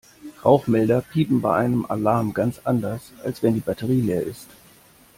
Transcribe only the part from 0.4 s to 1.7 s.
Rauchmelder piepen bei